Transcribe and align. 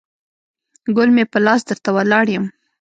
ګل 0.95 1.09
مې 1.15 1.23
په 1.31 1.37
لاس 1.45 1.61
درته 1.69 1.89
ولاړ 1.95 2.25
یم 2.35 2.45